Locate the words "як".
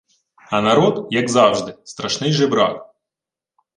1.11-1.29